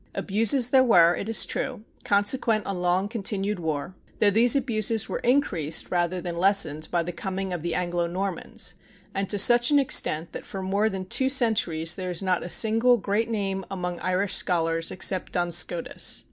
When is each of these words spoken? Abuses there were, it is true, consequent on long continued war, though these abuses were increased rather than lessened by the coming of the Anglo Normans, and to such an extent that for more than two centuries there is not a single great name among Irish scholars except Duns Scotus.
Abuses 0.15 0.71
there 0.71 0.83
were, 0.83 1.13
it 1.15 1.29
is 1.29 1.45
true, 1.45 1.83
consequent 2.03 2.65
on 2.65 2.79
long 2.81 3.07
continued 3.07 3.59
war, 3.59 3.93
though 4.17 4.31
these 4.31 4.55
abuses 4.55 5.07
were 5.07 5.19
increased 5.19 5.91
rather 5.91 6.19
than 6.19 6.35
lessened 6.39 6.87
by 6.89 7.03
the 7.03 7.11
coming 7.11 7.53
of 7.53 7.61
the 7.61 7.75
Anglo 7.75 8.07
Normans, 8.07 8.73
and 9.13 9.29
to 9.29 9.37
such 9.37 9.69
an 9.69 9.77
extent 9.77 10.31
that 10.31 10.43
for 10.43 10.63
more 10.63 10.89
than 10.89 11.05
two 11.05 11.29
centuries 11.29 11.95
there 11.95 12.09
is 12.09 12.23
not 12.23 12.41
a 12.41 12.49
single 12.49 12.97
great 12.97 13.29
name 13.29 13.63
among 13.69 13.99
Irish 13.99 14.33
scholars 14.33 14.89
except 14.89 15.33
Duns 15.33 15.55
Scotus. 15.55 16.19